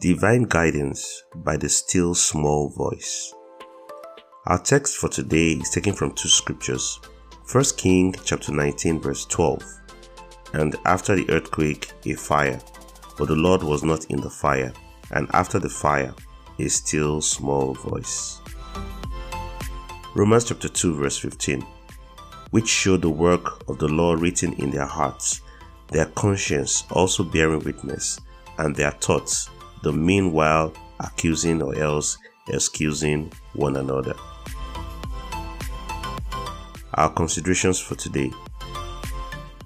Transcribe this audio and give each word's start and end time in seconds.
Divine 0.00 0.42
Guidance 0.42 1.22
by 1.36 1.56
the 1.56 1.68
Still 1.68 2.16
Small 2.16 2.68
Voice. 2.68 3.32
Our 4.46 4.58
text 4.58 4.96
for 4.96 5.08
today 5.08 5.52
is 5.52 5.70
taken 5.70 5.92
from 5.92 6.12
two 6.12 6.28
scriptures. 6.28 6.98
1 7.50 7.64
King 7.76 8.12
chapter 8.24 8.52
19 8.52 9.00
verse 9.00 9.24
12. 9.26 9.62
And 10.52 10.74
after 10.84 11.14
the 11.14 11.30
earthquake, 11.30 11.92
a 12.06 12.14
fire, 12.14 12.60
but 13.16 13.28
the 13.28 13.36
Lord 13.36 13.62
was 13.62 13.84
not 13.84 14.06
in 14.06 14.20
the 14.20 14.28
fire, 14.28 14.72
and 15.12 15.28
after 15.32 15.60
the 15.60 15.70
fire, 15.70 16.12
a 16.58 16.68
still 16.68 17.20
small 17.20 17.74
voice. 17.74 18.40
Romans 20.16 20.46
chapter 20.46 20.68
2 20.68 20.96
verse 20.96 21.18
15. 21.18 21.64
Which 22.50 22.68
show 22.68 22.96
the 22.96 23.08
work 23.08 23.68
of 23.68 23.78
the 23.78 23.88
law 23.88 24.14
written 24.14 24.54
in 24.54 24.72
their 24.72 24.86
hearts, 24.86 25.40
their 25.88 26.06
conscience 26.06 26.84
also 26.90 27.22
bearing 27.22 27.60
witness, 27.60 28.20
and 28.58 28.74
their 28.74 28.90
thoughts 28.90 29.50
the 29.84 29.92
meanwhile 29.92 30.72
accusing 30.98 31.62
or 31.62 31.76
else 31.76 32.18
excusing 32.48 33.30
one 33.52 33.76
another. 33.76 34.14
Our 36.94 37.10
considerations 37.10 37.78
for 37.78 37.94
today. 37.94 38.32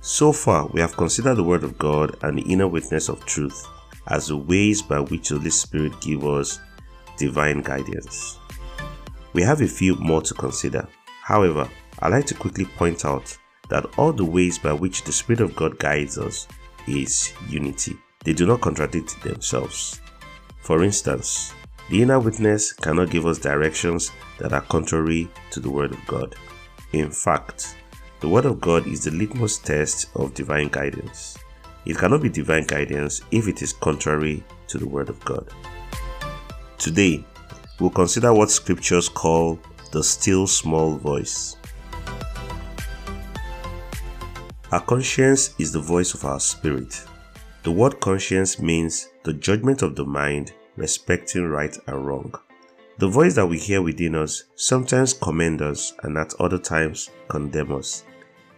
So 0.00 0.32
far, 0.32 0.68
we 0.68 0.80
have 0.80 0.96
considered 0.96 1.34
the 1.34 1.44
Word 1.44 1.64
of 1.64 1.76
God 1.76 2.16
and 2.22 2.38
the 2.38 2.50
inner 2.50 2.66
witness 2.66 3.08
of 3.08 3.26
truth 3.26 3.66
as 4.08 4.28
the 4.28 4.36
ways 4.36 4.80
by 4.80 5.00
which 5.00 5.28
the 5.28 5.36
Holy 5.36 5.50
Spirit 5.50 6.00
gives 6.00 6.24
us 6.24 6.60
divine 7.18 7.60
guidance. 7.60 8.38
We 9.34 9.42
have 9.42 9.60
a 9.60 9.68
few 9.68 9.96
more 9.96 10.22
to 10.22 10.34
consider. 10.34 10.88
However, 11.22 11.68
I'd 11.98 12.12
like 12.12 12.26
to 12.26 12.34
quickly 12.34 12.64
point 12.64 13.04
out 13.04 13.36
that 13.68 13.98
all 13.98 14.12
the 14.12 14.24
ways 14.24 14.58
by 14.58 14.72
which 14.72 15.02
the 15.02 15.12
Spirit 15.12 15.40
of 15.40 15.56
God 15.56 15.78
guides 15.78 16.16
us 16.16 16.46
is 16.86 17.34
unity. 17.48 17.98
They 18.24 18.32
do 18.32 18.46
not 18.46 18.60
contradict 18.60 19.20
themselves. 19.22 20.00
For 20.66 20.82
instance, 20.82 21.54
the 21.90 22.02
inner 22.02 22.18
witness 22.18 22.72
cannot 22.72 23.10
give 23.10 23.24
us 23.24 23.38
directions 23.38 24.10
that 24.40 24.52
are 24.52 24.62
contrary 24.62 25.30
to 25.52 25.60
the 25.60 25.70
Word 25.70 25.92
of 25.92 26.06
God. 26.08 26.34
In 26.92 27.08
fact, 27.12 27.76
the 28.18 28.28
Word 28.28 28.46
of 28.46 28.60
God 28.60 28.84
is 28.88 29.04
the 29.04 29.12
litmus 29.12 29.58
test 29.58 30.08
of 30.16 30.34
divine 30.34 30.66
guidance. 30.66 31.38
It 31.84 31.96
cannot 31.96 32.20
be 32.20 32.30
divine 32.30 32.64
guidance 32.64 33.20
if 33.30 33.46
it 33.46 33.62
is 33.62 33.74
contrary 33.74 34.42
to 34.66 34.76
the 34.76 34.88
Word 34.88 35.08
of 35.08 35.24
God. 35.24 35.48
Today, 36.78 37.24
we'll 37.78 37.90
consider 37.90 38.34
what 38.34 38.50
scriptures 38.50 39.08
call 39.08 39.60
the 39.92 40.02
still 40.02 40.48
small 40.48 40.96
voice. 40.96 41.58
Our 44.72 44.80
conscience 44.80 45.54
is 45.60 45.70
the 45.70 45.78
voice 45.78 46.12
of 46.12 46.24
our 46.24 46.40
spirit. 46.40 47.06
The 47.66 47.72
word 47.72 47.98
conscience 47.98 48.60
means 48.60 49.08
the 49.24 49.32
judgment 49.32 49.82
of 49.82 49.96
the 49.96 50.04
mind 50.04 50.52
respecting 50.76 51.48
right 51.48 51.76
and 51.88 52.06
wrong. 52.06 52.32
The 52.98 53.08
voice 53.08 53.34
that 53.34 53.48
we 53.48 53.58
hear 53.58 53.82
within 53.82 54.14
us 54.14 54.44
sometimes 54.54 55.14
commend 55.14 55.62
us 55.62 55.92
and 56.04 56.16
at 56.16 56.32
other 56.38 56.58
times 56.58 57.10
condemn 57.26 57.74
us. 57.74 58.04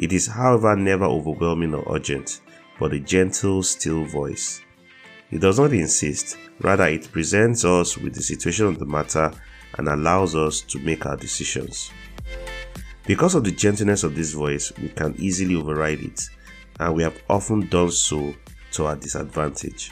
It 0.00 0.12
is, 0.12 0.26
however, 0.26 0.74
never 0.74 1.04
overwhelming 1.04 1.72
or 1.72 1.84
urgent, 1.94 2.40
but 2.80 2.94
a 2.94 2.98
gentle, 2.98 3.62
still 3.62 4.04
voice. 4.06 4.60
It 5.30 5.40
does 5.40 5.60
not 5.60 5.72
insist, 5.72 6.36
rather, 6.58 6.88
it 6.88 7.12
presents 7.12 7.64
us 7.64 7.96
with 7.96 8.12
the 8.12 8.22
situation 8.24 8.66
of 8.66 8.80
the 8.80 8.86
matter 8.86 9.30
and 9.78 9.86
allows 9.86 10.34
us 10.34 10.62
to 10.62 10.80
make 10.80 11.06
our 11.06 11.16
decisions. 11.16 11.92
Because 13.06 13.36
of 13.36 13.44
the 13.44 13.52
gentleness 13.52 14.02
of 14.02 14.16
this 14.16 14.32
voice, 14.32 14.72
we 14.82 14.88
can 14.88 15.14
easily 15.16 15.54
override 15.54 16.00
it, 16.00 16.28
and 16.80 16.92
we 16.92 17.04
have 17.04 17.22
often 17.30 17.68
done 17.68 17.92
so 17.92 18.34
to 18.76 18.86
our 18.86 18.96
disadvantage. 18.96 19.90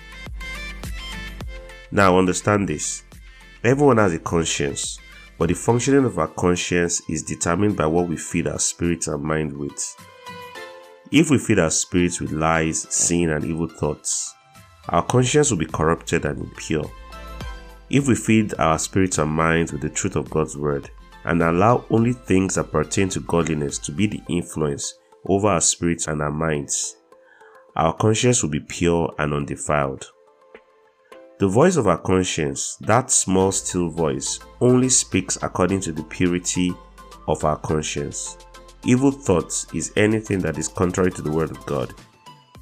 Now, 1.90 2.18
understand 2.18 2.68
this 2.68 3.02
everyone 3.62 3.98
has 3.98 4.12
a 4.12 4.18
conscience, 4.18 4.98
but 5.38 5.48
the 5.48 5.54
functioning 5.54 6.04
of 6.04 6.18
our 6.18 6.28
conscience 6.28 7.02
is 7.08 7.22
determined 7.22 7.76
by 7.76 7.86
what 7.86 8.08
we 8.08 8.16
feed 8.16 8.46
our 8.46 8.58
spirit 8.58 9.06
and 9.06 9.22
mind 9.22 9.56
with. 9.56 9.96
If 11.10 11.30
we 11.30 11.38
feed 11.38 11.58
our 11.58 11.70
spirits 11.70 12.20
with 12.20 12.32
lies, 12.32 12.86
sin, 12.92 13.30
and 13.30 13.44
evil 13.44 13.68
thoughts, 13.68 14.34
our 14.88 15.02
conscience 15.04 15.50
will 15.50 15.58
be 15.58 15.66
corrupted 15.66 16.24
and 16.24 16.40
impure. 16.40 16.90
If 17.90 18.08
we 18.08 18.14
feed 18.14 18.54
our 18.58 18.78
spirits 18.78 19.18
and 19.18 19.30
minds 19.30 19.72
with 19.72 19.82
the 19.82 19.90
truth 19.90 20.16
of 20.16 20.30
God's 20.30 20.56
word 20.56 20.90
and 21.24 21.42
allow 21.42 21.84
only 21.90 22.12
things 22.12 22.56
that 22.56 22.72
pertain 22.72 23.08
to 23.10 23.20
godliness 23.20 23.78
to 23.78 23.92
be 23.92 24.06
the 24.06 24.22
influence 24.28 24.94
over 25.26 25.48
our 25.48 25.60
spirits 25.60 26.06
and 26.08 26.20
our 26.20 26.30
minds, 26.30 26.96
our 27.76 27.92
conscience 27.94 28.42
will 28.42 28.50
be 28.50 28.60
pure 28.60 29.12
and 29.18 29.34
undefiled. 29.34 30.10
The 31.40 31.48
voice 31.48 31.76
of 31.76 31.88
our 31.88 31.98
conscience, 31.98 32.76
that 32.82 33.10
small 33.10 33.50
still 33.50 33.88
voice, 33.88 34.38
only 34.60 34.88
speaks 34.88 35.36
according 35.42 35.80
to 35.80 35.92
the 35.92 36.04
purity 36.04 36.72
of 37.26 37.44
our 37.44 37.56
conscience. 37.58 38.38
Evil 38.84 39.10
thoughts 39.10 39.66
is 39.74 39.92
anything 39.96 40.38
that 40.40 40.58
is 40.58 40.68
contrary 40.68 41.10
to 41.10 41.22
the 41.22 41.32
word 41.32 41.50
of 41.50 41.66
God. 41.66 41.92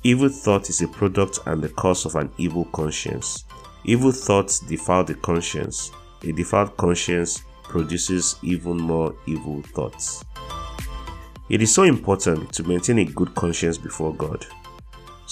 Evil 0.05 0.31
thought 0.31 0.71
is 0.71 0.81
a 0.81 0.89
product 0.89 1.41
and 1.47 1.63
the 1.63 1.69
cause 1.69 2.07
of 2.07 2.15
an 2.15 2.31
evil 2.39 2.65
conscience. 2.67 3.45
Evil 3.85 4.13
thoughts 4.13 4.61
defile 4.61 5.05
the 5.05 5.15
conscience. 5.17 5.91
A 6.23 6.33
defiled 6.33 6.77
conscience 6.77 7.43
produces 7.65 8.37
even 8.43 8.79
more 8.79 9.15
evil 9.27 9.61
thoughts. 9.75 10.25
It 11.51 11.61
is 11.61 11.75
so 11.75 11.83
important 11.83 12.53
to 12.55 12.63
maintain 12.63 13.01
a 13.01 13.05
good 13.05 13.35
conscience 13.35 13.77
before 13.77 14.15
God. 14.15 14.47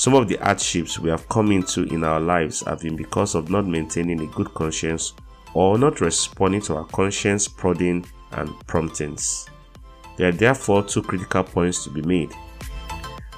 Some 0.01 0.15
of 0.15 0.29
the 0.29 0.37
hardships 0.37 0.99
we 0.99 1.11
have 1.11 1.29
come 1.29 1.53
into 1.53 1.83
in 1.83 2.05
our 2.05 2.21
lives 2.21 2.63
have 2.63 2.81
been 2.81 2.97
because 2.97 3.35
of 3.35 3.51
not 3.51 3.67
maintaining 3.67 4.23
a 4.23 4.27
good 4.29 4.55
conscience 4.55 5.13
or 5.53 5.77
not 5.77 6.01
responding 6.01 6.63
to 6.63 6.77
our 6.77 6.87
conscience 6.87 7.47
prodding 7.47 8.07
and 8.33 8.49
promptings. 8.67 9.47
There 10.17 10.31
are 10.31 10.33
therefore 10.33 10.85
two 10.85 11.03
critical 11.03 11.45
points 11.45 11.85
to 11.85 11.91
be 11.91 12.01
made. 12.01 12.33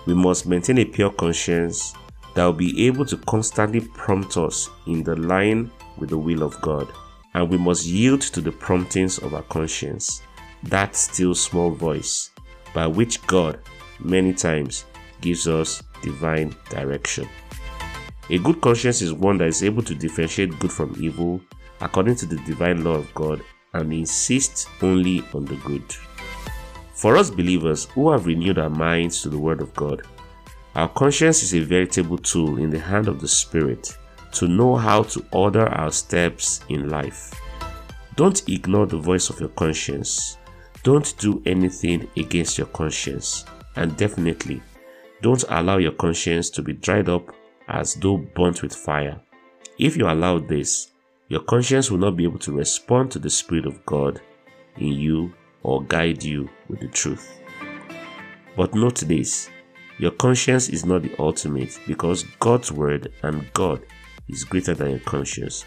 We 0.07 0.15
must 0.15 0.47
maintain 0.47 0.79
a 0.79 0.85
pure 0.85 1.11
conscience 1.11 1.95
that 2.35 2.45
will 2.45 2.53
be 2.53 2.87
able 2.87 3.07
to 3.07 3.17
constantly 3.17 3.81
prompt 3.81 4.37
us 4.37 4.71
in 4.87 5.03
the 5.03 5.17
line 5.17 5.69
with 5.99 6.11
the 6.11 6.19
will 6.19 6.45
of 6.45 6.61
God, 6.61 6.87
and 7.35 7.51
we 7.51 7.59
must 7.59 7.87
yield 7.87 8.21
to 8.21 8.41
the 8.41 8.53
promptings 8.53 9.19
of 9.19 9.35
our 9.35 9.43
conscience, 9.43 10.23
that 10.63 10.95
still 10.95 11.35
small 11.35 11.73
voice 11.73 12.31
by 12.73 12.87
which 12.87 13.21
God 13.27 13.59
many 13.99 14.33
times 14.33 14.85
gives 15.23 15.49
us 15.49 15.83
divine 16.03 16.55
direction. 16.69 17.29
A 18.31 18.39
good 18.39 18.61
conscience 18.61 19.01
is 19.03 19.13
one 19.13 19.39
that 19.39 19.49
is 19.49 19.63
able 19.63 19.83
to 19.83 19.95
differentiate 19.95 20.59
good 20.59 20.73
from 20.73 20.95
evil 20.99 21.41
according 21.81 22.17
to 22.17 22.27
the 22.27 22.37
divine 22.45 22.85
law 22.85 22.95
of 22.95 23.13
God 23.15 23.43
and 23.75 23.93
insists 23.93 24.67
only 24.83 25.25
on 25.35 25.45
the 25.45 25.57
good. 25.57 25.85
For 26.95 27.17
us 27.17 27.31
believers 27.31 27.87
who 27.87 28.11
have 28.11 28.27
renewed 28.27 28.59
our 28.59 28.71
minds 28.71 29.23
to 29.23 29.29
the 29.29 29.39
Word 29.39 29.61
of 29.61 29.75
God, 29.75 30.03
our 30.75 30.89
conscience 30.89 31.43
is 31.43 31.55
a 31.55 31.61
veritable 31.61 32.19
tool 32.19 32.59
in 32.59 32.71
the 32.71 32.79
hand 32.79 33.09
of 33.09 33.21
the 33.21 33.29
Spirit 33.29 33.97
to 34.33 34.47
know 34.47 34.77
how 34.77 35.03
to 35.03 35.25
order 35.33 35.69
our 35.69 35.91
steps 35.91 36.61
in 36.69 36.89
life. 36.89 37.35
Don't 38.17 38.49
ignore 38.49 38.87
the 38.87 38.99
voice 38.99 39.31
of 39.31 39.41
your 39.41 39.49
conscience. 39.51 40.39
Don't 40.83 41.17
do 41.19 41.43
anything 41.47 42.09
against 42.17 42.59
your 42.59 42.67
conscience. 42.69 43.45
And 43.77 43.97
definitely, 43.97 44.63
don't 45.23 45.45
allow 45.49 45.79
your 45.79 45.93
conscience 45.93 46.51
to 46.51 46.63
be 46.63 46.73
dried 46.73 47.09
up 47.09 47.35
as 47.69 47.95
though 47.95 48.19
burnt 48.19 48.63
with 48.63 48.75
fire. 48.75 49.21
If 49.79 49.97
you 49.97 50.09
allow 50.09 50.39
this, 50.39 50.89
your 51.29 51.41
conscience 51.41 51.91
will 51.91 51.99
not 51.99 52.17
be 52.17 52.25
able 52.25 52.41
to 52.41 52.53
respond 52.53 53.11
to 53.13 53.19
the 53.19 53.31
Spirit 53.31 53.65
of 53.65 53.85
God 53.87 54.21
in 54.77 54.89
you 54.89 55.33
or 55.63 55.83
guide 55.85 56.23
you 56.23 56.51
with 56.69 56.81
the 56.81 56.89
truth. 56.89 57.41
But 58.57 58.75
note 58.75 58.97
this 58.97 59.49
your 59.99 60.11
conscience 60.11 60.69
is 60.69 60.85
not 60.85 61.03
the 61.03 61.15
ultimate 61.19 61.79
because 61.87 62.25
God's 62.41 62.73
word 62.73 63.13
and 63.23 63.51
God 63.53 63.87
is 64.29 64.45
greater 64.45 64.75
than 64.75 64.91
your 64.91 64.99
conscience. 65.01 65.65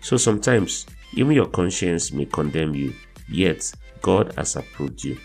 So 0.00 0.16
sometimes, 0.16 0.86
even 1.14 1.32
your 1.32 1.46
conscience 1.46 2.10
may 2.10 2.26
condemn 2.26 2.74
you, 2.74 2.92
yet 3.28 3.72
God 4.02 4.34
has 4.36 4.56
approved 4.56 5.04
you. 5.04 5.16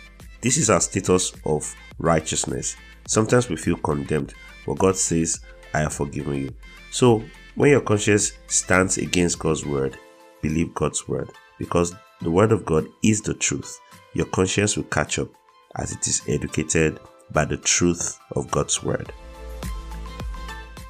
This 0.42 0.58
is 0.58 0.70
our 0.70 0.82
status 0.82 1.34
of 1.46 1.76
righteousness. 1.98 2.76
Sometimes 3.08 3.50
we 3.50 3.56
feel 3.56 3.78
condemned, 3.78 4.34
but 4.66 4.78
God 4.78 4.96
says, 4.96 5.42
I 5.74 5.80
have 5.80 5.94
forgiven 5.94 6.36
you. 6.36 6.54
So, 6.92 7.24
when 7.56 7.72
your 7.72 7.82
conscience 7.82 8.34
stands 8.48 8.98
against 8.98 9.40
God's 9.40 9.66
word, 9.66 9.98
believe 10.42 10.74
God's 10.74 11.08
word 11.08 11.30
because 11.58 11.94
the 12.22 12.32
word 12.32 12.52
of 12.52 12.66
God 12.66 12.88
is 13.04 13.22
the 13.22 13.34
truth. 13.34 13.80
Your 14.14 14.26
conscience 14.28 14.76
will 14.76 14.86
catch 14.86 15.20
up 15.20 15.30
as 15.76 15.92
it 15.92 16.08
is 16.08 16.22
educated 16.28 17.00
by 17.32 17.46
the 17.46 17.58
truth 17.58 18.20
of 18.32 18.50
God's 18.52 18.84
word. 18.84 19.12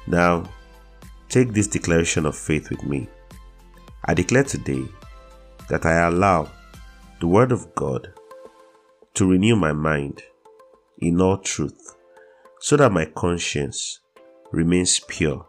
Now, 0.06 0.44
take 1.28 1.52
this 1.52 1.68
declaration 1.68 2.26
of 2.26 2.36
faith 2.36 2.70
with 2.70 2.84
me. 2.84 3.08
I 4.04 4.14
declare 4.14 4.44
today 4.44 4.84
that 5.68 5.86
I 5.86 6.06
allow 6.08 6.50
the 7.20 7.28
word 7.28 7.52
of 7.52 7.74
God 7.74 8.12
to 9.14 9.30
renew 9.30 9.56
my 9.56 9.72
mind 9.72 10.22
in 10.98 11.20
all 11.20 11.38
truth 11.38 11.96
so 12.62 12.76
that 12.76 12.92
my 12.92 13.04
conscience 13.04 13.98
remains 14.52 15.00
pure 15.00 15.44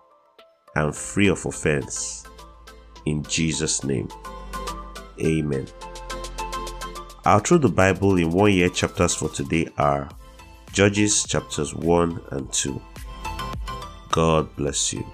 and 0.75 0.95
free 0.95 1.27
of 1.27 1.45
offense. 1.45 2.25
In 3.05 3.21
Jesus' 3.21 3.83
name, 3.83 4.09
Amen. 5.21 5.67
Our 7.23 7.39
Through 7.39 7.59
the 7.59 7.69
Bible 7.69 8.17
in 8.17 8.31
one 8.31 8.51
year 8.51 8.67
chapters 8.67 9.13
for 9.13 9.29
today 9.29 9.67
are 9.77 10.09
Judges 10.71 11.23
chapters 11.25 11.75
1 11.75 12.19
and 12.31 12.51
2. 12.51 12.81
God 14.09 14.53
bless 14.55 14.91
you. 14.91 15.05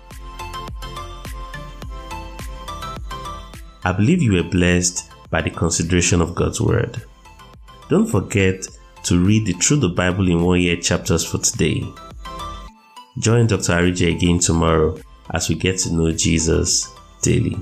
I 3.84 3.92
believe 3.92 4.22
you 4.22 4.34
were 4.34 4.50
blessed 4.50 5.12
by 5.30 5.42
the 5.42 5.50
consideration 5.50 6.22
of 6.22 6.34
God's 6.34 6.62
Word. 6.62 7.04
Don't 7.90 8.08
forget 8.08 8.66
to 9.04 9.24
read 9.24 9.46
the 9.46 9.54
Through 9.54 9.78
the 9.78 9.90
Bible 9.90 10.30
in 10.30 10.44
One 10.44 10.60
Year 10.62 10.78
chapters 10.78 11.26
for 11.26 11.38
today. 11.40 11.84
Join 13.18 13.48
Dr. 13.48 13.74
Arije 13.74 14.16
again 14.16 14.40
tomorrow 14.40 14.98
as 15.32 15.50
we 15.50 15.56
get 15.56 15.78
to 15.80 15.94
know 15.94 16.12
Jesus 16.12 16.92
daily. 17.22 17.58